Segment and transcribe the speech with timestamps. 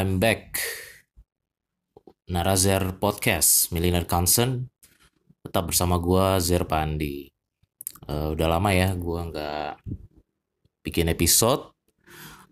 [0.00, 0.56] I'm back.
[2.32, 4.64] Narazer Podcast, Millionaire Concern.
[5.44, 7.28] Tetap bersama gua Zer Pandi.
[8.08, 9.84] Uh, udah lama ya gua nggak
[10.88, 11.76] bikin episode.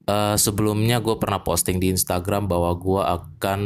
[0.05, 3.61] Uh, sebelumnya gue pernah posting di Instagram bahwa gue akan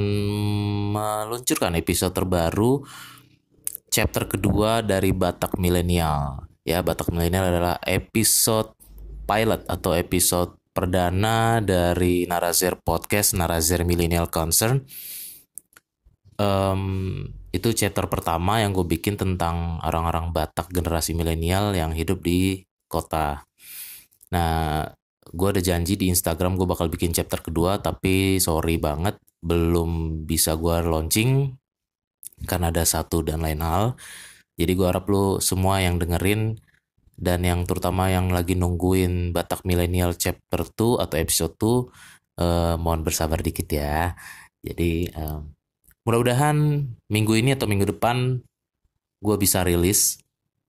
[0.94, 2.86] meluncurkan episode terbaru
[3.90, 6.46] chapter kedua dari Batak Milenial.
[6.62, 8.78] Ya, Batak Milenial adalah episode
[9.26, 14.82] pilot atau episode perdana dari Narazer Podcast Narazer Millennial Concern.
[16.40, 22.64] Um, itu chapter pertama yang gue bikin tentang orang-orang Batak generasi milenial yang hidup di
[22.88, 23.44] kota.
[24.32, 24.88] Nah,
[25.32, 30.58] gue ada janji di Instagram gue bakal bikin chapter kedua tapi sorry banget belum bisa
[30.58, 31.54] gue launching
[32.44, 33.84] karena ada satu dan lain hal
[34.58, 36.58] jadi gue harap lo semua yang dengerin
[37.22, 41.78] dan yang terutama yang lagi nungguin Batak Millennial chapter 2 atau episode 2 uh,
[42.42, 44.18] eh, mohon bersabar dikit ya
[44.58, 45.46] jadi uh,
[46.02, 48.42] mudah-mudahan minggu ini atau minggu depan
[49.22, 50.18] gue bisa rilis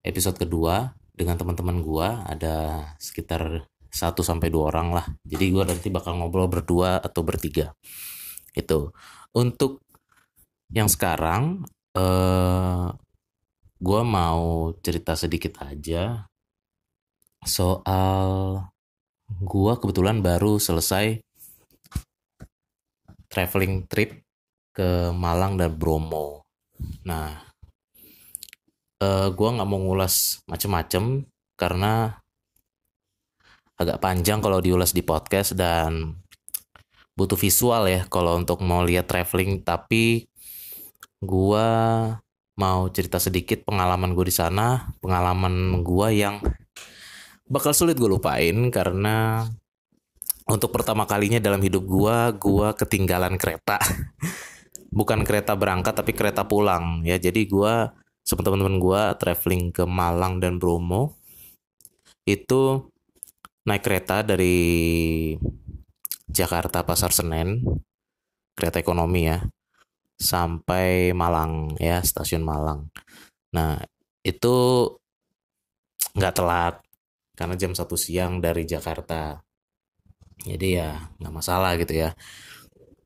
[0.06, 5.06] episode kedua dengan teman-teman gue ada sekitar 1 sampai dua orang lah.
[5.22, 7.78] Jadi gue nanti bakal ngobrol berdua atau bertiga.
[8.58, 8.90] Itu.
[9.38, 9.86] Untuk
[10.74, 11.62] yang sekarang
[11.94, 12.90] eh
[13.78, 16.26] gue mau cerita sedikit aja
[17.44, 18.60] soal
[19.44, 21.20] gue kebetulan baru selesai
[23.32, 24.22] traveling trip
[24.74, 26.46] ke Malang dan Bromo.
[27.06, 27.38] Nah,
[29.02, 31.26] uh, gue nggak mau ngulas macem-macem
[31.58, 32.18] karena
[33.78, 36.22] agak panjang kalau diulas di podcast dan
[37.14, 40.26] butuh visual ya kalau untuk mau lihat traveling tapi
[41.22, 41.66] gua
[42.58, 46.42] mau cerita sedikit pengalaman gue di sana pengalaman gua yang
[47.48, 49.48] bakal sulit gue lupain karena
[50.44, 53.80] untuk pertama kalinya dalam hidup gua gua ketinggalan kereta.
[54.98, 57.16] Bukan kereta berangkat tapi kereta pulang ya.
[57.16, 57.96] Jadi gua
[58.28, 61.16] sama teman-teman gua traveling ke Malang dan Bromo
[62.28, 62.92] itu
[63.64, 64.56] naik kereta dari
[66.28, 67.64] Jakarta Pasar Senen
[68.56, 69.40] kereta ekonomi ya
[70.20, 72.92] sampai Malang ya stasiun Malang.
[73.56, 73.80] Nah
[74.28, 74.56] itu
[76.16, 76.76] nggak telat
[77.34, 79.42] karena jam satu siang dari Jakarta.
[80.44, 82.14] Jadi ya nggak masalah gitu ya.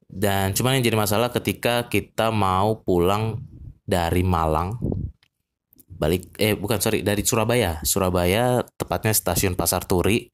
[0.08, 3.44] Dan cuman yang jadi masalah ketika kita mau pulang
[3.84, 4.80] dari Malang
[5.98, 7.82] balik eh bukan sorry dari Surabaya.
[7.82, 10.30] Surabaya tepatnya stasiun Pasar Turi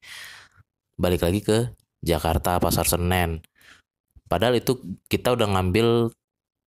[0.94, 1.58] balik lagi ke
[2.04, 3.40] Jakarta Pasar Senen.
[4.28, 6.12] Padahal itu kita udah ngambil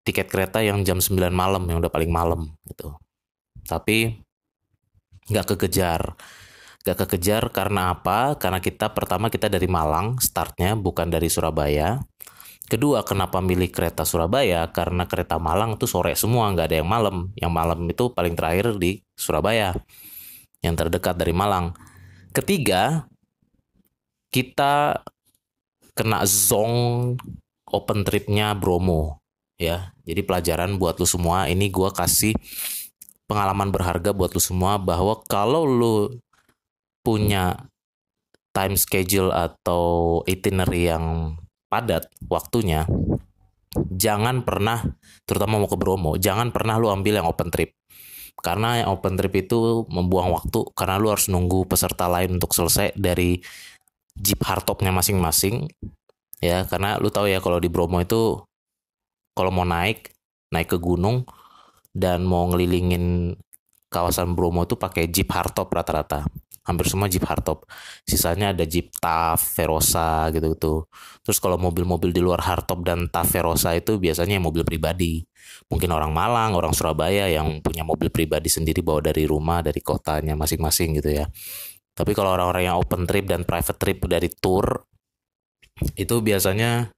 [0.01, 2.95] tiket kereta yang jam 9 malam yang udah paling malam gitu.
[3.67, 4.17] Tapi
[5.27, 6.15] nggak kekejar
[6.88, 12.00] nggak kekejar karena apa karena kita pertama kita dari Malang startnya bukan dari Surabaya
[12.68, 14.68] Kedua, kenapa milih kereta Surabaya?
[14.75, 17.31] Karena kereta Malang itu sore semua, nggak ada yang malam.
[17.40, 19.72] Yang malam itu paling terakhir di Surabaya,
[20.59, 21.72] yang terdekat dari Malang.
[22.36, 23.08] Ketiga,
[24.36, 25.00] kita
[25.96, 27.16] kena zong
[27.72, 29.24] open tripnya Bromo,
[29.56, 29.96] ya.
[30.04, 31.48] Jadi pelajaran buat lu semua.
[31.48, 32.36] Ini gue kasih
[33.31, 36.19] pengalaman berharga buat lu semua bahwa kalau lu
[37.07, 37.72] punya
[38.51, 41.40] time schedule atau itinerary yang
[41.72, 42.84] padat waktunya,
[43.95, 44.84] jangan pernah,
[45.23, 47.72] terutama mau ke Bromo, jangan pernah lu ambil yang open trip.
[48.44, 52.91] Karena yang open trip itu membuang waktu, karena lu harus nunggu peserta lain untuk selesai
[53.00, 53.39] dari
[54.19, 55.72] jeep hardtopnya masing-masing.
[56.44, 58.44] Ya, karena lu tahu ya kalau di Bromo itu
[59.31, 60.12] kalau mau naik,
[60.51, 61.24] naik ke gunung
[61.95, 63.38] dan mau ngelilingin
[63.88, 66.28] kawasan Bromo itu pakai jeep hardtop rata-rata
[66.67, 67.63] hampir semua Jeep hardtop.
[68.03, 70.83] Sisanya ada Jeep TAF, Verosa gitu-gitu.
[71.23, 75.23] Terus kalau mobil-mobil di luar hardtop dan TAF Verosa itu biasanya mobil pribadi.
[75.72, 80.36] Mungkin orang Malang, orang Surabaya yang punya mobil pribadi sendiri bawa dari rumah, dari kotanya
[80.36, 81.25] masing-masing gitu ya.
[81.95, 84.86] Tapi kalau orang-orang yang open trip dan private trip dari tour
[85.97, 86.92] itu biasanya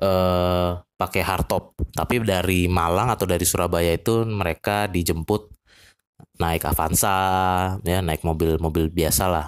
[0.00, 1.76] eh, pakai hardtop.
[1.94, 5.57] Tapi dari Malang atau dari Surabaya itu mereka dijemput
[6.38, 7.14] naik Avanza
[7.82, 9.46] ya naik mobil-mobil biasa lah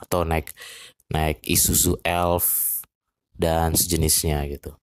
[0.00, 0.54] atau naik
[1.10, 2.46] naik Isuzu Elf
[3.36, 4.74] dan sejenisnya gitu.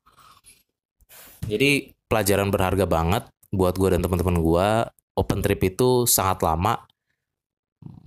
[1.48, 4.68] Jadi pelajaran berharga banget buat gue dan teman-teman gue
[5.20, 6.84] open trip itu sangat lama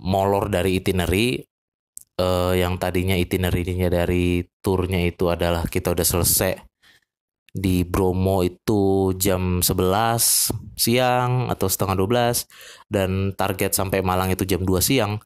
[0.01, 1.45] molor dari itinerary.
[2.17, 6.66] Eh, yang tadinya itinerary-nya dari turnya itu adalah kita udah selesai
[7.53, 12.45] di Bromo itu jam 11 siang atau setengah 12
[12.91, 15.17] dan target sampai Malang itu jam 2 siang.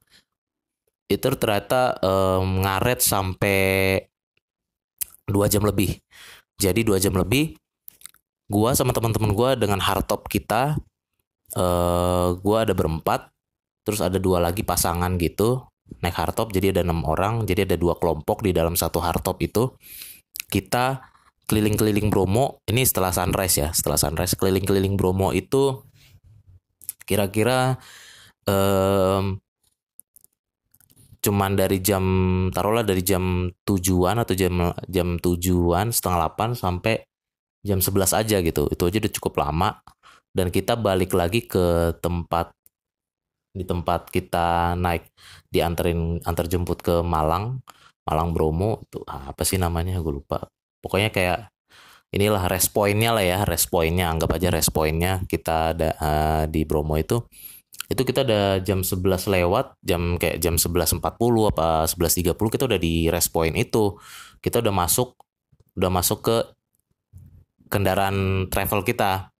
[1.11, 3.59] Itu ternyata um, ngaret sampai
[5.27, 5.99] 2 jam lebih.
[6.61, 7.57] Jadi dua jam lebih
[8.45, 10.77] gua sama teman-teman gua dengan hardtop kita
[11.57, 13.33] eh gua ada berempat
[13.81, 15.65] terus ada dua lagi pasangan gitu
[15.99, 19.73] naik hardtop jadi ada enam orang jadi ada dua kelompok di dalam satu hardtop itu.
[20.51, 21.10] Kita
[21.51, 22.63] keliling-keliling Bromo.
[22.63, 25.83] Ini setelah sunrise ya setelah sunrise keliling-keliling Bromo itu
[27.03, 27.75] kira-kira
[28.47, 29.35] um,
[31.19, 32.03] cuman dari jam
[32.55, 37.03] taruhlah dari jam tujuan atau jam jam tujuan setengah delapan sampai
[37.67, 38.71] jam 11 aja gitu.
[38.71, 39.83] Itu aja udah cukup lama.
[40.31, 42.55] Dan kita balik lagi ke tempat
[43.51, 45.11] di tempat kita naik
[45.51, 47.59] dianterin antar jemput ke Malang
[48.07, 48.79] Malang Bromo.
[48.87, 49.99] Itu apa sih namanya?
[49.99, 50.47] Gue lupa
[50.81, 51.39] pokoknya kayak
[52.11, 56.67] inilah rest pointnya lah ya rest pointnya anggap aja rest pointnya kita ada uh, di
[56.67, 57.23] Bromo itu.
[57.91, 61.03] Itu kita ada jam 11 lewat jam kayak jam 11.40
[61.51, 63.95] apa 11.30 kita udah di rest point itu.
[64.43, 65.15] Kita udah masuk
[65.75, 66.37] udah masuk ke
[67.71, 69.31] kendaraan travel kita.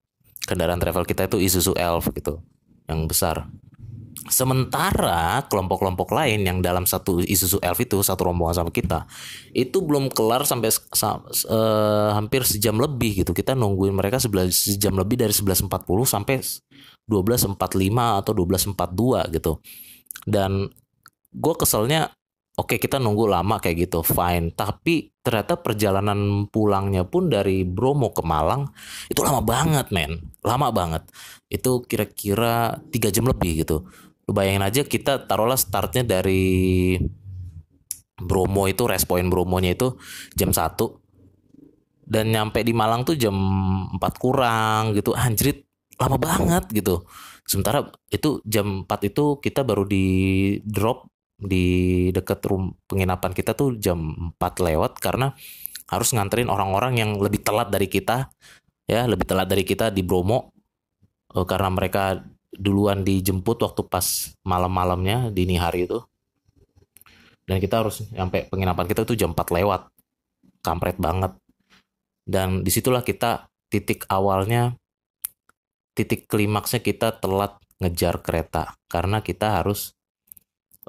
[0.47, 2.43] Kendaraan travel kita itu Isuzu Elf gitu
[2.89, 3.47] yang besar
[4.31, 9.03] Sementara kelompok-kelompok lain yang dalam satu Isuzu Elf itu satu rombongan sama kita
[9.51, 13.35] itu belum kelar sampai uh, hampir sejam lebih gitu.
[13.35, 15.67] Kita nungguin mereka sejam lebih dari 11.40
[16.07, 16.39] sampai
[17.11, 17.59] 12.45
[18.23, 19.59] atau 12.42 gitu.
[20.23, 20.71] Dan
[21.31, 22.11] gue keselnya
[22.59, 28.11] oke okay, kita nunggu lama kayak gitu fine tapi ternyata perjalanan pulangnya pun dari Bromo
[28.11, 28.67] ke Malang
[29.07, 31.07] itu lama banget men lama banget
[31.47, 33.87] itu kira-kira tiga jam lebih gitu
[34.27, 36.95] lu bayangin aja kita taruhlah startnya dari
[38.21, 39.97] Bromo itu rest point Bromonya itu
[40.37, 40.77] jam 1
[42.05, 43.33] dan nyampe di Malang tuh jam
[43.97, 45.15] 4 kurang gitu.
[45.17, 45.65] Anjrit
[45.97, 47.07] lama banget gitu.
[47.47, 50.05] Sementara itu jam 4 itu kita baru di
[50.61, 51.09] drop
[51.41, 51.65] di
[52.13, 55.33] dekat room penginapan kita tuh jam 4 lewat karena
[55.89, 58.29] harus nganterin orang-orang yang lebih telat dari kita
[58.85, 60.53] ya lebih telat dari kita di Bromo
[61.33, 62.21] eh, karena mereka
[62.51, 66.03] duluan dijemput waktu pas malam-malamnya dini hari itu.
[67.47, 69.91] Dan kita harus sampai penginapan kita itu jam 4 lewat.
[70.61, 71.35] Kampret banget.
[72.23, 74.77] Dan di situlah kita titik awalnya
[75.97, 78.77] titik klimaksnya kita telat ngejar kereta.
[78.87, 79.95] Karena kita harus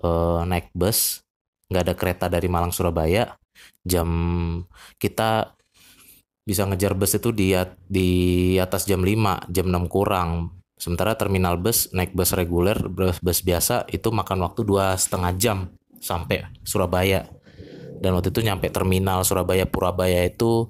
[0.03, 1.25] uh, naik bus.
[1.73, 3.33] Nggak ada kereta dari Malang Surabaya.
[3.83, 4.09] Jam
[5.01, 5.57] kita
[6.43, 7.55] bisa ngejar bus itu di
[7.87, 8.11] di
[8.59, 13.87] atas jam 5 jam 6 kurang Sementara terminal bus naik bus reguler, bus, bus biasa
[13.93, 15.59] itu makan waktu dua setengah jam
[16.03, 17.31] sampai Surabaya.
[18.03, 20.67] Dan waktu itu nyampe terminal Surabaya Purabaya itu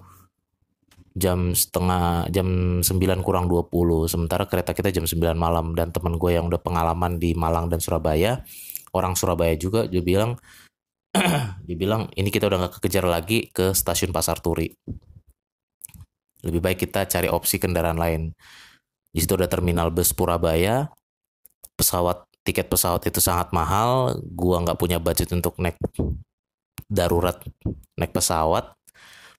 [1.12, 2.88] jam setengah jam 9
[3.20, 5.72] kurang 20 sementara kereta kita jam 9 malam.
[5.72, 8.44] Dan teman gue yang udah pengalaman di Malang dan Surabaya
[8.93, 10.37] orang Surabaya juga dia bilang
[11.66, 14.72] dia bilang ini kita udah gak kekejar lagi ke stasiun Pasar Turi.
[16.43, 18.32] Lebih baik kita cari opsi kendaraan lain
[19.12, 20.88] di situ ada terminal bus Purabaya.
[21.76, 24.17] Pesawat tiket pesawat itu sangat mahal.
[24.32, 25.76] Gua nggak punya budget untuk naik
[26.88, 27.37] darurat
[28.00, 28.73] naik pesawat.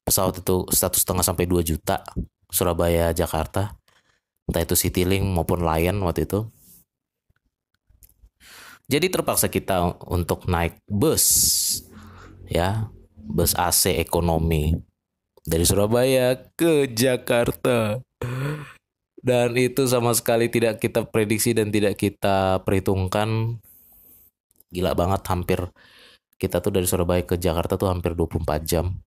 [0.06, 2.06] Pesawat itu satu setengah sampai 2 juta.
[2.54, 3.74] Surabaya Jakarta.
[4.46, 6.46] Entah itu Citylink maupun Lion waktu itu.
[8.86, 11.26] Jadi terpaksa kita untuk naik bus
[12.45, 14.76] ya, bus AC ekonomi
[15.42, 18.04] dari Surabaya ke Jakarta
[19.23, 23.57] dan itu sama sekali tidak kita prediksi dan tidak kita perhitungkan.
[24.68, 25.63] Gila banget hampir
[26.35, 28.99] kita tuh dari Surabaya ke Jakarta tuh hampir 24 jam.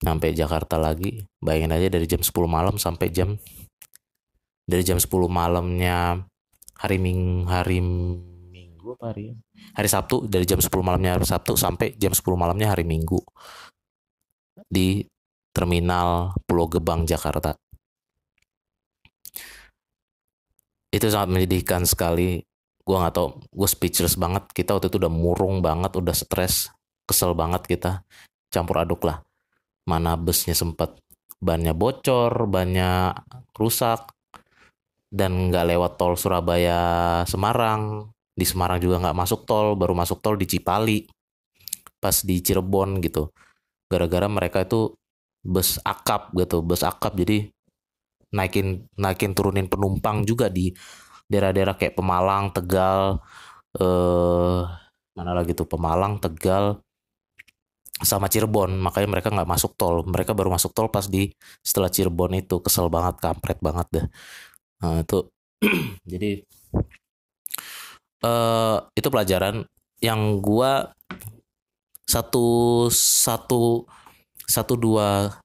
[0.00, 3.36] Sampai Jakarta lagi bayangin aja dari jam 10 malam sampai jam
[4.64, 6.22] dari jam 10 malamnya
[6.78, 9.34] hari Ming hari Minggu apa hari
[9.74, 13.20] hari Sabtu dari jam 10 malamnya hari Sabtu sampai jam 10 malamnya hari Minggu.
[14.70, 15.04] Di
[15.50, 17.58] terminal Pulau Gebang Jakarta
[20.88, 22.40] itu sangat menyedihkan sekali.
[22.84, 24.48] Gue nggak tau gue speechless banget.
[24.52, 26.72] Kita waktu itu udah murung banget udah stres
[27.04, 28.04] kesel banget kita.
[28.48, 29.20] Campur aduk lah.
[29.84, 30.96] Mana busnya sempet.
[31.38, 33.14] Bannya bocor bannya
[33.54, 34.10] rusak
[35.08, 36.80] dan nggak lewat tol Surabaya
[37.28, 38.08] Semarang.
[38.32, 41.04] Di Semarang juga nggak masuk tol baru masuk tol di Cipali.
[42.00, 43.28] Pas di Cirebon gitu.
[43.88, 44.96] Gara-gara mereka itu
[45.44, 47.12] bus akap gitu bus akap.
[47.12, 47.52] Jadi
[48.34, 50.72] naikin naikin turunin penumpang juga di
[51.28, 53.20] daerah-daerah kayak Pemalang, Tegal,
[53.76, 54.60] eh
[55.16, 56.80] mana lagi tuh Pemalang, Tegal,
[58.02, 58.78] sama Cirebon.
[58.78, 60.02] Makanya mereka nggak masuk tol.
[60.06, 61.30] Mereka baru masuk tol pas di
[61.64, 64.06] setelah Cirebon itu kesel banget, kampret banget deh.
[64.82, 65.18] Nah, itu
[66.10, 66.30] jadi
[68.18, 69.62] eh itu pelajaran
[70.02, 70.90] yang gua
[72.08, 73.84] satu satu
[74.48, 75.38] satu dua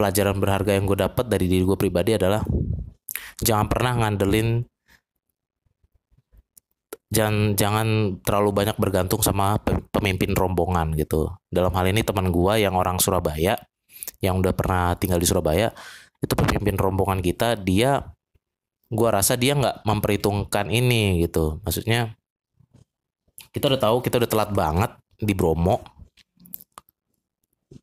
[0.00, 2.40] pelajaran berharga yang gue dapat dari diri gue pribadi adalah
[3.44, 4.64] jangan pernah ngandelin
[7.10, 7.88] jangan jangan
[8.22, 9.58] terlalu banyak bergantung sama
[9.90, 11.34] pemimpin rombongan gitu.
[11.50, 13.58] Dalam hal ini teman gua yang orang Surabaya
[14.22, 15.74] yang udah pernah tinggal di Surabaya
[16.22, 18.14] itu pemimpin rombongan kita dia
[18.86, 21.58] gua rasa dia nggak memperhitungkan ini gitu.
[21.66, 22.14] Maksudnya
[23.50, 25.82] kita udah tahu kita udah telat banget di Bromo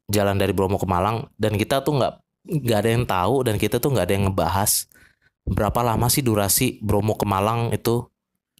[0.07, 2.13] jalan dari Bromo ke Malang dan kita tuh nggak
[2.47, 4.87] nggak ada yang tahu dan kita tuh nggak ada yang ngebahas
[5.47, 8.03] berapa lama sih durasi Bromo ke Malang itu.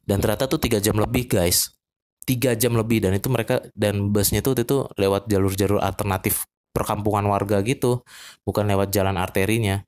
[0.08, 1.75] Dan ternyata tuh tiga jam lebih guys.
[2.24, 7.60] Tiga jam lebih dan itu mereka dan busnya tuh itu lewat jalur-jalur alternatif perkampungan warga
[7.63, 8.04] gitu
[8.48, 9.84] bukan lewat jalan arterinya.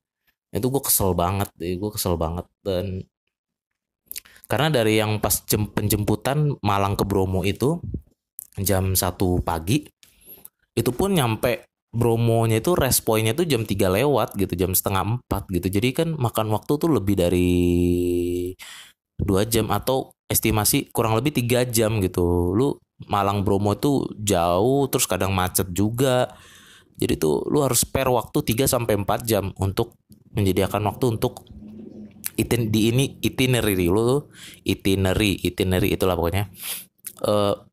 [0.52, 2.48] Itu gue kesel banget gue kesel banget.
[2.64, 3.08] Dan
[4.50, 7.80] karena dari yang pas jem, penjemputan Malang ke Bromo itu
[8.60, 9.88] jam satu pagi
[10.80, 15.68] itu pun nyampe Bromonya itu responnya tuh jam 3 lewat gitu jam setengah 4 gitu.
[15.74, 17.50] Jadi kan makan waktu tuh lebih dari
[19.18, 22.54] dua jam atau estimasi kurang lebih tiga jam gitu.
[22.54, 22.78] Lu
[23.10, 26.30] Malang Bromo tuh jauh terus kadang macet juga.
[27.02, 29.98] Jadi tuh lu harus spare waktu 3 sampai empat jam untuk
[30.38, 31.42] menyediakan waktu untuk
[32.38, 34.30] itin di ini itinerary lu.
[34.62, 36.54] Itinerary itinerary itulah pokoknya.
[37.26, 37.66] Uh,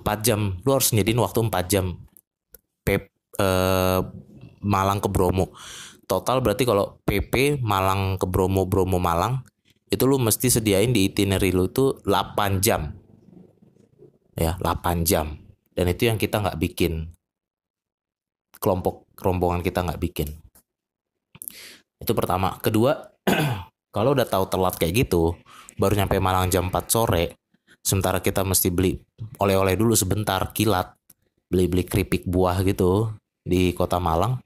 [0.00, 0.56] 4 jam.
[0.64, 2.00] Lu harus nyediin waktu 4 jam.
[2.80, 2.96] P,
[3.36, 4.00] uh,
[4.64, 5.52] Malang ke Bromo.
[6.08, 9.44] Total berarti kalau PP Malang ke Bromo Bromo Malang
[9.92, 12.88] itu lu mesti sediain di itinerary lu tuh 8 jam.
[14.32, 15.36] Ya 8 jam.
[15.76, 17.12] Dan itu yang kita nggak bikin.
[18.56, 20.28] Kelompok rombongan kita nggak bikin.
[22.00, 22.56] Itu pertama.
[22.64, 22.96] Kedua
[23.94, 25.36] kalau udah tahu telat kayak gitu
[25.76, 27.41] baru nyampe Malang jam 4 sore
[27.82, 28.96] sementara kita mesti beli
[29.42, 30.94] oleh-oleh dulu sebentar kilat.
[31.52, 33.12] Beli-beli keripik buah gitu
[33.44, 34.40] di kota Malang.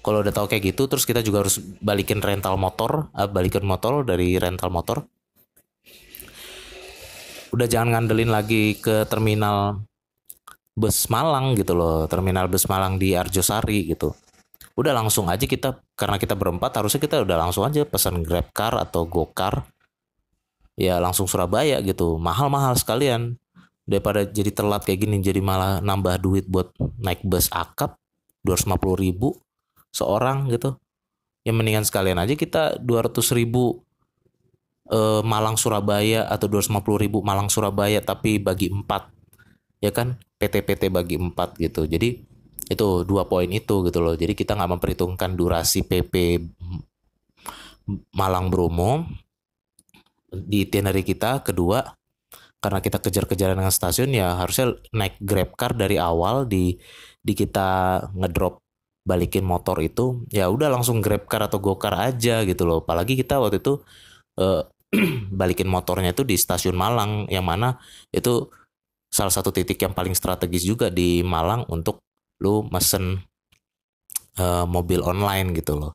[0.00, 4.02] Kalau udah tahu kayak gitu terus kita juga harus balikin rental motor uh, balikin motor
[4.02, 5.04] dari rental motor.
[7.52, 9.84] Udah jangan ngandelin lagi ke terminal
[10.74, 14.16] bus Malang gitu loh terminal bus Malang di Arjosari gitu.
[14.74, 18.80] Udah langsung aja kita karena kita berempat harusnya kita udah langsung aja pesan grab car
[18.80, 19.68] atau go car
[20.80, 22.16] ya langsung Surabaya gitu.
[22.16, 23.36] Mahal-mahal sekalian.
[23.84, 26.70] Daripada jadi telat kayak gini jadi malah nambah duit buat
[27.02, 27.98] naik bus akap
[28.46, 29.36] 250 ribu
[29.92, 30.78] seorang gitu.
[31.44, 33.82] Yang mendingan sekalian aja kita 200 ribu
[34.88, 39.10] eh, Malang Surabaya atau 250 ribu Malang Surabaya tapi bagi empat.
[39.82, 40.16] Ya kan?
[40.40, 41.84] PT-PT bagi empat gitu.
[41.84, 42.16] Jadi
[42.70, 44.14] itu dua poin itu gitu loh.
[44.14, 46.38] Jadi kita nggak memperhitungkan durasi PP
[48.14, 49.02] Malang Bromo
[50.32, 51.42] di itinerary kita.
[51.42, 51.82] Kedua
[52.60, 56.76] karena kita kejar-kejaran dengan stasiun ya harusnya naik grab car dari awal di
[57.24, 58.62] di kita ngedrop
[59.04, 60.24] balikin motor itu.
[60.30, 62.84] Ya udah langsung grab car atau go car aja gitu loh.
[62.84, 63.80] Apalagi kita waktu itu
[64.38, 64.62] uh,
[65.40, 67.78] balikin motornya itu di stasiun Malang yang mana
[68.10, 68.50] itu
[69.10, 72.02] salah satu titik yang paling strategis juga di Malang untuk
[72.40, 73.20] lu mesen
[74.38, 75.92] uh, mobil online gitu loh.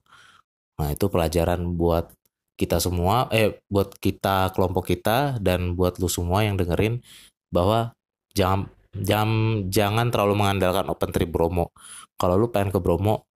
[0.76, 2.12] Nah itu pelajaran buat
[2.56, 7.04] kita semua eh buat kita kelompok kita dan buat lu semua yang dengerin
[7.52, 7.92] bahwa
[8.32, 11.76] jangan jangan jangan terlalu mengandalkan open trip Bromo.
[12.16, 13.28] Kalau lu pengen ke Bromo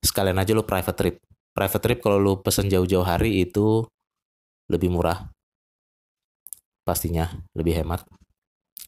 [0.00, 1.16] sekalian aja lu private trip.
[1.52, 3.84] Private trip kalau lu pesen jauh-jauh hari itu
[4.72, 5.28] lebih murah.
[6.82, 8.08] Pastinya lebih hemat.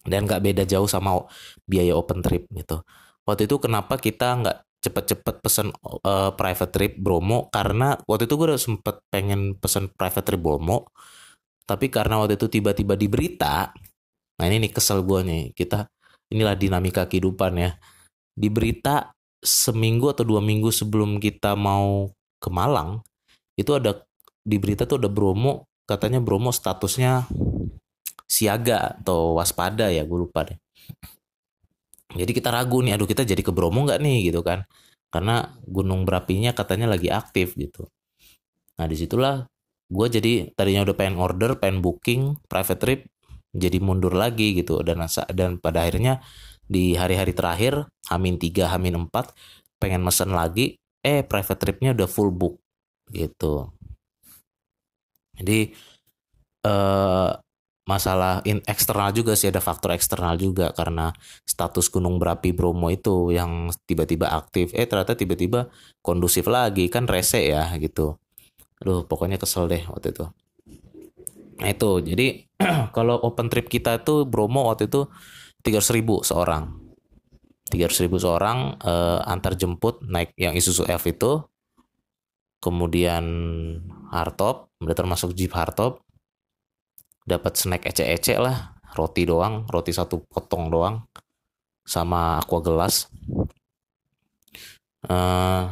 [0.05, 1.21] Dan nggak beda jauh sama
[1.69, 2.81] biaya open trip gitu.
[3.25, 5.73] Waktu itu kenapa kita nggak cepet-cepet pesen
[6.05, 10.93] uh, private trip Bromo karena waktu itu gue udah sempet pengen pesen private trip Bromo.
[11.64, 13.73] Tapi karena waktu itu tiba-tiba di berita
[14.35, 15.88] nah ini nih kesel gue nih kita
[16.29, 17.71] inilah dinamika kehidupan ya.
[18.35, 22.09] Di berita seminggu atau dua minggu sebelum kita mau
[22.41, 23.00] ke Malang
[23.57, 24.05] itu ada
[24.45, 27.29] di berita tuh ada Bromo katanya Bromo statusnya
[28.25, 30.57] siaga atau waspada ya gue lupa deh
[32.14, 34.30] jadi kita ragu nih aduh kita jadi ke Bromo nggak nih?
[34.30, 34.64] Gitu kan.
[35.12, 37.87] Karena gunung berapinya katanya lagi aktif gitu.
[38.78, 39.47] Nah di situlah
[39.92, 43.00] gue jadi tadinya udah pengen order pengen booking private trip
[43.54, 44.80] jadi mundur lagi gitu.
[44.87, 45.04] Dan
[45.35, 46.23] dan pada akhirnya
[46.64, 49.35] di hari-hari terakhir Hamin 3 Hamin 4
[49.83, 52.56] pengen mesen lagi eh private tripnya udah full book
[53.12, 53.68] gitu.
[55.38, 55.75] Jadi
[56.64, 57.30] eh,
[57.85, 61.12] masalah in eksternal juga sih ada faktor eksternal juga karena
[61.45, 64.73] status gunung berapi Bromo itu yang tiba-tiba aktif.
[64.73, 65.69] Eh ternyata tiba-tiba
[66.00, 68.17] kondusif lagi kan rese ya gitu.
[68.81, 70.25] Aduh pokoknya kesel deh waktu itu.
[71.61, 71.91] Nah itu.
[72.00, 72.26] Jadi
[72.97, 75.05] kalau open trip kita tuh Bromo waktu itu
[75.64, 76.73] 300 ribu seorang.
[77.69, 81.41] 300 ribu seorang uh, antar jemput naik yang Isuzu F itu
[82.61, 83.25] kemudian
[84.09, 86.03] hardtop udah termasuk jeep hardtop
[87.25, 88.76] dapat snack ecek-ecek lah.
[88.95, 91.02] Roti doang roti satu potong doang.
[91.83, 93.11] Sama aqua gelas.
[95.04, 95.69] Uh,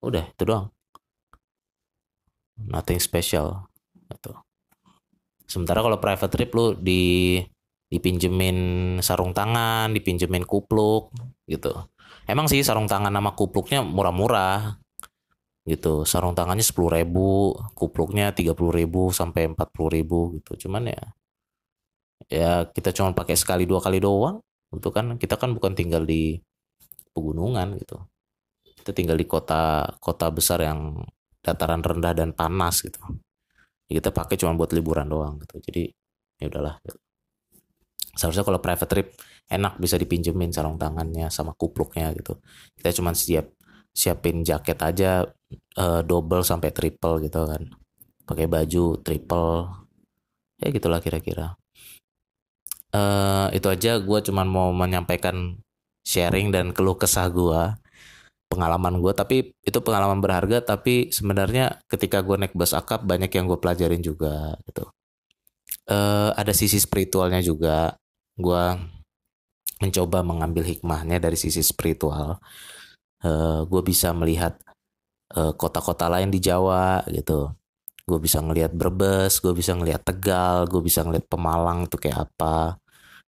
[0.00, 0.70] udah itu doang.
[2.56, 3.68] Nothing special
[4.08, 4.32] gitu.
[5.44, 7.38] Sementara kalau private trip lu di
[7.86, 8.58] dipinjemin
[8.98, 11.12] sarung tangan, dipinjemin kupluk
[11.46, 11.74] gitu.
[12.26, 14.85] Emang sih sarung tangan sama kupluknya murah-murah
[15.66, 16.06] gitu.
[16.08, 20.68] Sarung tangannya sepuluh ribu, kupluknya tiga puluh ribu sampai empat puluh ribu gitu.
[20.68, 21.02] Cuman ya
[22.26, 24.40] ya kita cuma pakai sekali dua kali doang.
[24.74, 26.38] Itu kan kita kan bukan tinggal di
[27.14, 27.96] pegunungan gitu.
[28.82, 31.02] Kita tinggal di kota kota besar yang
[31.42, 32.98] dataran rendah dan panas gitu.
[33.90, 35.58] Ya kita pakai cuma buat liburan doang gitu.
[35.62, 35.82] Jadi
[36.42, 36.78] ya udahlah.
[36.86, 36.98] Gitu
[38.16, 39.08] seharusnya kalau private trip
[39.46, 42.40] enak bisa dipinjemin sarung tangannya sama kupluknya gitu
[42.80, 43.52] kita cuma siap
[43.92, 45.28] siapin jaket aja
[45.78, 47.62] uh, double sampai triple gitu kan.
[48.26, 49.52] Pakai baju triple.
[50.58, 51.54] Ya gitulah kira-kira.
[52.90, 53.98] Uh, itu aja.
[54.00, 55.60] Gue cuma mau menyampaikan
[56.06, 57.62] sharing dan keluh kesah gue
[58.46, 59.36] pengalaman gue tapi
[59.66, 64.54] itu pengalaman berharga tapi sebenarnya ketika gue naik bus akap banyak yang gue pelajarin juga
[64.70, 64.86] gitu.
[65.86, 67.94] Uh, ada sisi spiritualnya juga.
[68.38, 68.78] Gue
[69.82, 72.38] mencoba mengambil hikmahnya dari sisi spiritual.
[73.22, 74.58] Uh, gue bisa melihat
[75.56, 77.52] kota-kota lain di Jawa gitu.
[78.06, 82.78] Gue bisa ngelihat Brebes gue bisa ngelihat Tegal gue bisa ngelihat Pemalang itu kayak apa.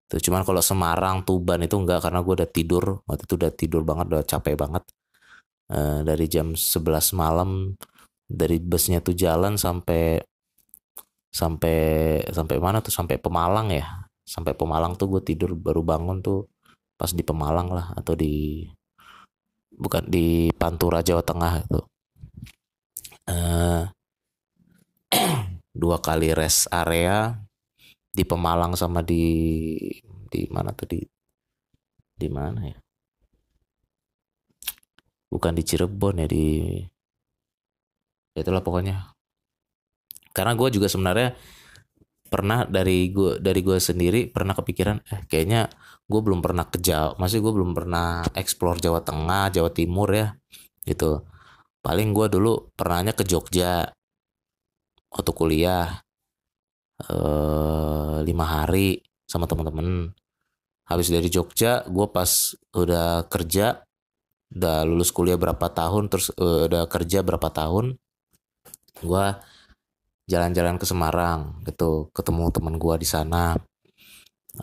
[0.07, 2.85] Tuh cuman kalau Semarang Tuban itu enggak karena gue udah tidur.
[3.09, 4.85] Waktu itu udah tidur banget udah capek banget.
[5.67, 7.75] Uh, dari jam 11 malam
[8.31, 10.23] dari busnya tuh jalan sampai
[11.35, 11.79] sampai
[12.31, 12.95] sampai mana tuh?
[12.95, 14.07] Sampai Pemalang ya.
[14.27, 16.47] Sampai Pemalang tuh gue tidur baru bangun tuh
[16.97, 18.65] pas di Pemalang lah atau di
[19.77, 21.81] bukan di Pantura Jawa Tengah itu
[23.31, 23.83] uh,
[25.83, 27.37] dua kali rest area
[28.17, 29.77] di Pemalang sama di
[30.27, 31.01] di mana tuh di
[32.17, 32.79] di mana ya?
[35.29, 36.47] Bukan di Cirebon ya di
[38.33, 39.13] ya itulah pokoknya.
[40.33, 41.37] Karena gue juga sebenarnya
[42.27, 45.71] pernah dari gue dari gue sendiri pernah kepikiran eh kayaknya
[46.11, 50.35] gue belum pernah ke Jawa masih gue belum pernah explore Jawa Tengah Jawa Timur ya
[50.83, 51.23] gitu
[51.87, 53.87] paling gue dulu pernahnya ke Jogja
[55.15, 56.03] waktu kuliah
[57.07, 58.99] eh, lima hari
[59.31, 60.11] sama teman-teman
[60.91, 63.87] habis dari Jogja gue pas udah kerja
[64.51, 67.99] udah lulus kuliah berapa tahun terus uh, udah kerja berapa tahun
[69.03, 69.27] gue
[70.27, 73.59] jalan-jalan ke Semarang gitu ketemu teman gua di sana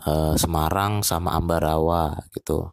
[0.04, 2.72] uh, Semarang sama Ambarawa gitu.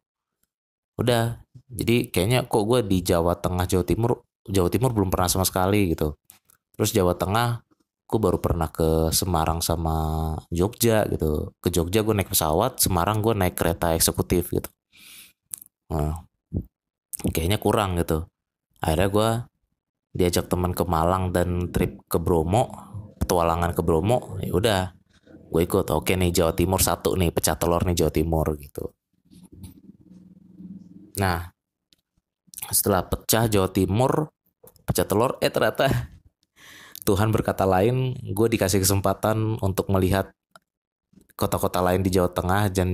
[1.00, 1.40] Udah
[1.72, 4.12] jadi kayaknya kok gue di Jawa Tengah Jawa Timur
[4.50, 6.18] Jawa Timur belum pernah sama sekali gitu.
[6.74, 7.62] Terus Jawa Tengah
[8.12, 11.54] gue baru pernah ke Semarang sama Jogja gitu.
[11.62, 14.68] Ke Jogja gue naik pesawat Semarang gue naik kereta eksekutif gitu.
[15.94, 16.26] Nah,
[17.32, 18.26] kayaknya kurang gitu.
[18.82, 19.30] Akhirnya gue
[20.12, 22.68] diajak teman ke Malang dan trip ke Bromo
[23.22, 24.84] petualangan ke Bromo ya udah.
[25.52, 28.92] Gue ikut oke nih Jawa Timur satu nih pecah telur nih Jawa Timur gitu.
[31.22, 31.48] Nah
[32.70, 34.30] setelah pecah Jawa Timur
[34.86, 35.90] pecah telur eh ternyata
[37.08, 40.30] Tuhan berkata lain gue dikasih kesempatan untuk melihat
[41.34, 42.90] kota-kota lain di Jawa Tengah dan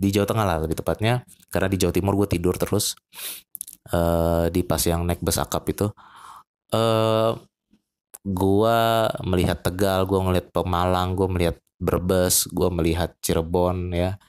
[0.00, 2.96] di Jawa Tengah lah lebih tepatnya karena di Jawa Timur gue tidur terus
[3.92, 5.92] uh, di pas yang naik bus akap itu
[6.72, 7.36] uh,
[8.24, 14.20] gua melihat Tegal, gua melihat Pemalang, gua melihat Brebes, gua melihat Cirebon ya.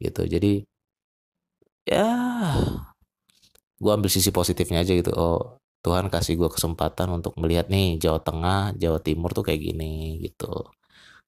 [0.00, 0.26] Gitu.
[0.28, 0.52] Jadi
[1.84, 2.08] ya
[3.84, 5.12] gua ambil sisi positifnya aja gitu.
[5.12, 10.24] Oh, Tuhan kasih gua kesempatan untuk melihat nih Jawa Tengah, Jawa Timur tuh kayak gini
[10.24, 10.72] gitu.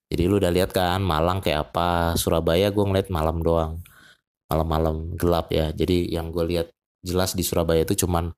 [0.08, 3.72] Jadi lu udah lihat kan Malang kayak apa, Surabaya gua ngeliat malam doang.
[4.48, 5.74] Malam-malam gelap ya.
[5.74, 6.68] Jadi yang gue lihat
[7.02, 8.30] jelas di Surabaya itu cuman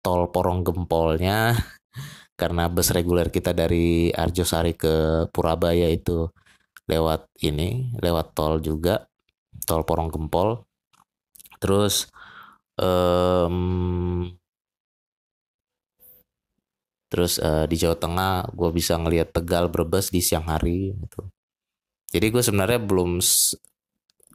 [0.00, 1.52] tol porong gempolnya
[2.40, 6.30] karena bus reguler kita dari Arjosari ke Purabaya itu
[6.88, 9.04] lewat ini lewat tol juga
[9.68, 10.64] tol porong gempol
[11.60, 12.08] terus
[12.78, 13.56] um,
[17.08, 21.28] terus uh, di Jawa Tengah gue bisa ngelihat Tegal Brebes di siang hari gitu.
[22.08, 23.20] Jadi gue sebenarnya belum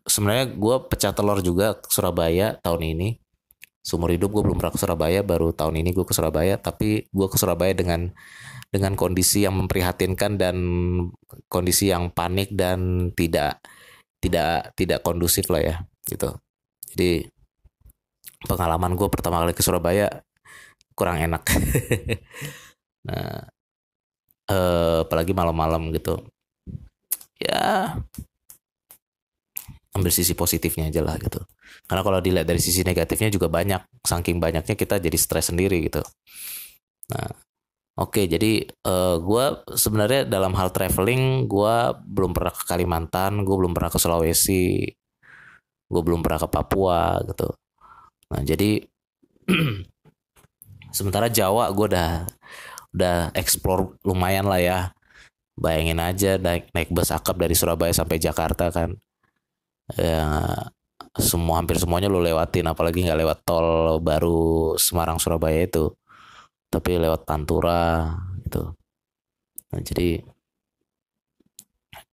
[0.06, 3.10] sebenarnya gue pecah telur juga ke Surabaya tahun ini.
[3.84, 7.28] Seumur hidup gue belum pernah ke Surabaya baru tahun ini gue ke Surabaya tapi gue
[7.28, 8.16] ke Surabaya dengan
[8.72, 10.56] dengan kondisi yang memprihatinkan dan
[11.52, 13.60] kondisi yang panik dan tidak
[14.24, 15.76] tidak tidak kondusif lah ya
[16.08, 16.32] gitu.
[16.96, 17.33] Jadi
[18.48, 20.24] pengalaman gue pertama kali ke Surabaya
[20.94, 21.44] kurang enak.
[23.04, 23.52] Nah
[24.48, 26.24] eh, apalagi malam-malam gitu.
[27.36, 28.00] Ya
[29.92, 31.44] ambil sisi positifnya aja lah gitu.
[31.84, 33.84] Karena kalau dilihat dari sisi negatifnya juga banyak.
[34.08, 36.00] Saking banyaknya kita jadi stres sendiri gitu.
[37.12, 37.28] Nah
[38.00, 39.46] oke jadi uh, eh, gue
[39.78, 41.76] sebenarnya dalam hal traveling gue
[42.08, 44.90] belum pernah ke Kalimantan gue belum pernah ke Sulawesi
[45.94, 47.54] gue belum pernah ke Papua gitu
[48.34, 48.82] nah jadi
[50.98, 52.12] sementara Jawa gue udah
[52.94, 54.80] udah explore lumayan lah ya.
[55.54, 58.98] Bayangin aja naik naik bus akap dari Surabaya sampai Jakarta kan.
[59.98, 60.26] Ya
[61.14, 65.94] semua hampir semuanya lo lewatin apalagi nggak lewat tol baru Semarang Surabaya itu.
[66.74, 68.74] Tapi lewat Pantura gitu.
[69.74, 70.22] Nah, jadi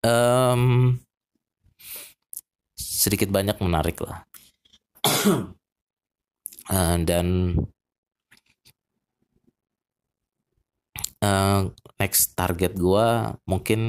[0.05, 0.97] um,
[2.77, 4.25] sedikit banyak menarik lah
[6.71, 7.59] uh, dan
[11.21, 13.07] uh, next target gue
[13.45, 13.81] mungkin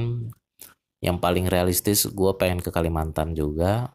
[1.01, 3.93] yang paling realistis gue pengen ke Kalimantan juga.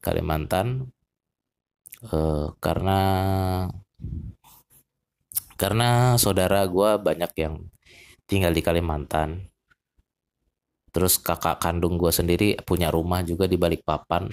[0.00, 0.92] Kalimantan
[2.14, 3.00] uh, karena
[5.56, 7.54] karena saudara gue banyak yang
[8.24, 9.50] tinggal di Kalimantan.
[10.94, 14.32] Terus kakak kandung gue sendiri punya rumah juga di Balikpapan.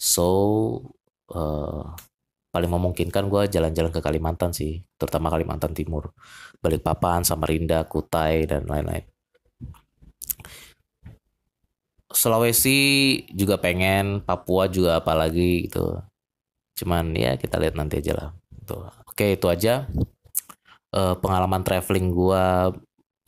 [0.00, 0.28] So
[1.32, 1.84] uh,
[2.56, 6.16] paling memungkinkan gue jalan-jalan ke Kalimantan sih terutama Kalimantan Timur
[6.64, 9.04] Balikpapan Samarinda Kutai dan lain-lain
[12.16, 16.00] Sulawesi juga pengen, Papua juga apalagi gitu.
[16.78, 18.28] Cuman ya kita lihat nanti aja lah.
[18.64, 18.88] Tuh.
[19.04, 19.84] Oke itu aja
[20.96, 22.44] uh, pengalaman traveling gue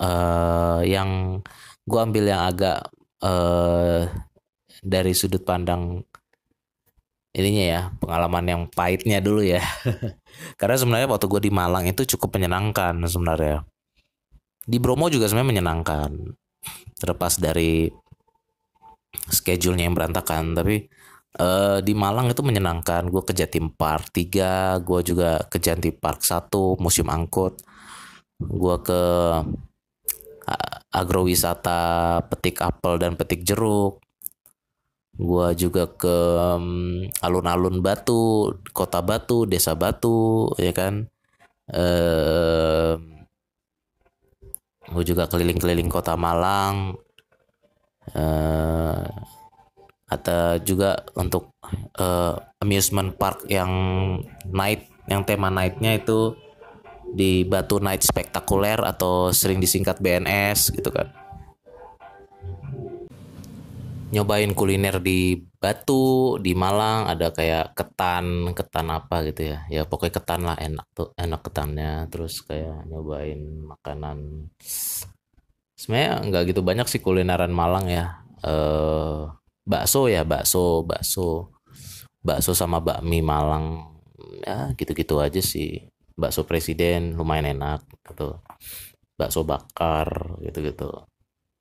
[0.00, 1.40] uh, yang
[1.84, 2.88] gue ambil yang agak
[3.24, 4.08] uh,
[4.84, 6.04] dari sudut pandang
[7.38, 9.62] ininya ya pengalaman yang pahitnya dulu ya.
[10.60, 13.62] Karena sebenarnya waktu gue di Malang itu cukup menyenangkan sebenarnya.
[14.66, 16.10] Di Bromo juga sebenarnya menyenangkan.
[16.98, 17.86] Terlepas dari
[19.30, 20.90] schedule-nya yang berantakan tapi
[21.38, 23.06] uh, di Malang itu menyenangkan.
[23.06, 26.50] Gue ke Jatim Park 3 gue juga ke Jatim Park 1
[26.82, 27.54] museum angkut.
[28.42, 29.02] Gue ke
[30.88, 34.00] agrowisata petik apel dan petik jeruk
[35.18, 36.16] gue juga ke
[37.20, 41.10] alun-alun Batu kota Batu desa Batu ya kan?
[41.68, 42.96] Uh,
[44.88, 46.96] gue juga keliling-keliling kota Malang
[48.16, 49.04] uh,
[50.08, 51.52] atau juga untuk
[52.00, 52.32] uh,
[52.64, 53.68] amusement park yang
[54.48, 56.32] night yang tema nightnya itu
[57.12, 61.12] di Batu Night Spektakuler atau sering disingkat BNS gitu kan
[64.08, 69.66] nyobain kuliner di Batu di Malang ada kayak ketan ketan apa gitu ya.
[69.68, 72.06] Ya pokoknya ketan lah enak tuh enak ketannya.
[72.08, 74.48] Terus kayak nyobain makanan.
[75.74, 78.22] Sebenarnya nggak gitu banyak sih kulineran Malang ya.
[78.42, 79.28] Eh
[79.66, 81.52] bakso ya bakso bakso.
[82.22, 83.98] Bakso sama bakmi Malang.
[84.46, 85.90] Ya gitu-gitu aja sih.
[86.14, 88.38] Bakso presiden lumayan enak gitu.
[89.18, 91.04] Bakso bakar gitu-gitu.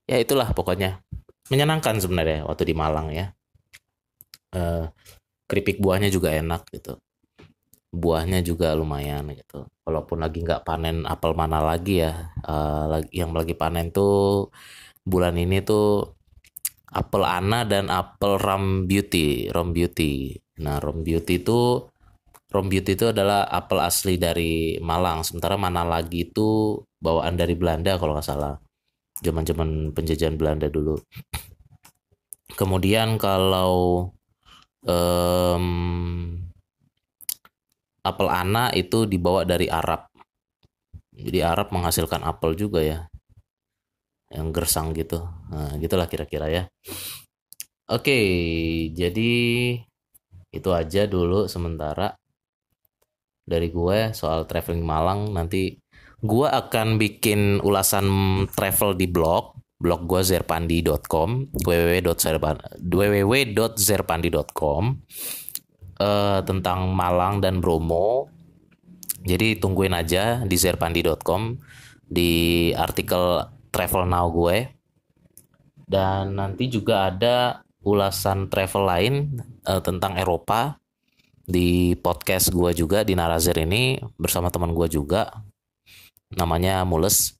[0.07, 1.03] Ya itulah pokoknya
[1.51, 3.31] menyenangkan sebenarnya waktu di Malang ya.
[4.55, 4.85] Eh,
[5.47, 6.99] keripik buahnya juga enak gitu.
[7.91, 9.65] Buahnya juga lumayan gitu.
[9.87, 14.51] Walaupun lagi nggak panen apel mana lagi ya uh, yang lagi panen tuh
[15.07, 16.19] bulan ini tuh
[16.91, 20.35] apel Ana dan apel Ram Beauty Ram Beauty.
[20.59, 21.87] Nah Ram Beauty itu
[22.51, 27.99] Rom Beauty itu adalah apel asli dari Malang, sementara mana lagi itu bawaan dari Belanda
[27.99, 28.55] kalau nggak salah.
[29.23, 30.97] Zaman-zaman penjajahan Belanda dulu.
[32.53, 34.09] Kemudian kalau
[34.85, 35.65] um,
[38.01, 40.09] apel ana itu dibawa dari Arab.
[41.17, 42.99] Jadi Arab menghasilkan apel juga ya.
[44.29, 45.25] Yang gersang gitu.
[45.49, 46.63] Nah, gitulah kira-kira ya.
[47.87, 48.19] Oke,
[48.91, 49.33] jadi
[50.51, 52.15] itu aja dulu sementara
[53.47, 55.79] dari gue soal traveling Malang nanti
[56.23, 58.07] gue akan bikin ulasan
[58.57, 61.53] travel di blog blog gue zerpandi.com
[62.81, 64.83] www.zerpandi.com
[66.01, 68.29] uh, tentang Malang dan Bromo.
[69.27, 71.57] Jadi tungguin aja di zerpandi.com
[72.07, 74.67] di artikel travel now gue.
[75.87, 80.75] Dan nanti juga ada ulasan travel lain uh, tentang Eropa
[81.47, 85.46] di podcast gue juga di Narazir ini bersama teman gue juga
[86.33, 87.37] namanya Mules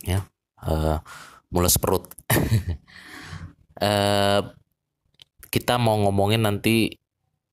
[0.00, 0.24] ya
[0.64, 0.98] uh,
[1.50, 2.06] Mules perut.
[3.76, 4.40] Uh,
[5.54, 6.94] kita mau ngomongin nanti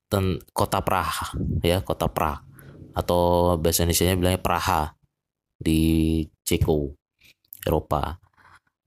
[0.06, 2.46] ten, kota Praha ya kota Praha.
[2.94, 4.94] Atau bahasa Indonesia bilangnya Praha
[5.58, 6.94] di Ceko
[7.66, 8.22] Eropa.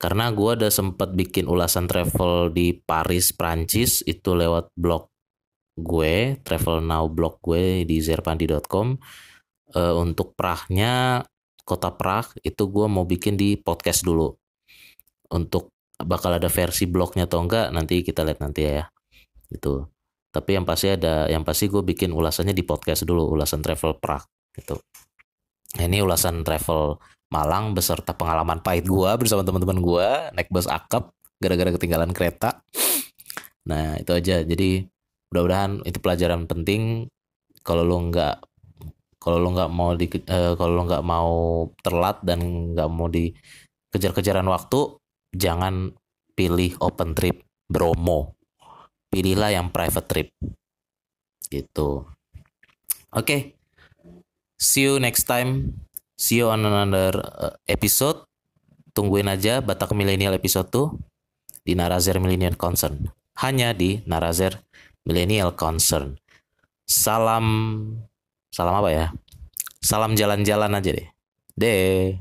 [0.02, 5.12] Karena gue ada sempat bikin ulasan travel di Paris Prancis itu lewat blog
[5.78, 8.98] gue travel now blog gue di zerpandi.com
[9.78, 11.24] uh, untuk Prahnya
[11.72, 14.36] kota Prah itu gue mau bikin di podcast dulu
[15.32, 15.72] untuk
[16.04, 18.92] bakal ada versi blognya atau enggak nanti kita lihat nanti ya
[19.48, 19.88] itu
[20.32, 24.20] tapi yang pasti ada yang pasti gue bikin ulasannya di podcast dulu ulasan travel Prah
[24.52, 24.76] gitu
[25.80, 27.00] nah, ini ulasan travel
[27.32, 32.60] Malang beserta pengalaman pahit gua bersama teman-teman gua naik bus akap gara-gara ketinggalan kereta.
[33.72, 34.44] Nah itu aja.
[34.44, 34.84] Jadi
[35.32, 37.08] mudah-mudahan itu pelajaran penting.
[37.64, 38.51] Kalau lo nggak
[39.22, 41.32] kalau lo nggak mau di uh, kalau lo nggak mau
[41.86, 43.30] terlat dan nggak mau di
[43.94, 44.98] kejar-kejaran waktu,
[45.38, 45.94] jangan
[46.34, 48.34] pilih open trip Bromo.
[49.14, 50.28] Pilihlah yang private trip.
[51.52, 52.08] Gitu.
[53.14, 53.22] Oke.
[53.22, 53.42] Okay.
[54.58, 55.78] See you next time.
[56.18, 58.26] See you on another uh, episode.
[58.98, 60.88] Tungguin aja Batak Millennial episode tuh
[61.62, 63.12] di Narazer Millennial Concern.
[63.38, 64.64] Hanya di Narazer
[65.06, 66.18] Millennial Concern.
[66.88, 67.46] Salam
[68.52, 69.06] salam apa ya?
[69.82, 71.08] Salam jalan-jalan aja deh.
[71.58, 72.20] Deh.